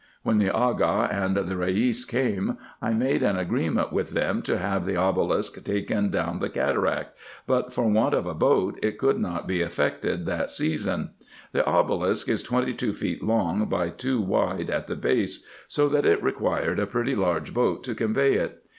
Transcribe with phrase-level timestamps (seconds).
[0.23, 3.75] When the Aga and the lieis came, I made an agree 104 RESEARCHES AND OPERATIONS
[3.75, 8.25] ment with them to have the obelisk taken down the cataract; but, for want of
[8.25, 11.11] a boat, it could not be effected that season.
[11.51, 16.07] The obelisk is twenty two feet long, by two wide at the base; so that
[16.07, 18.63] it required a pretty large boat to convey it.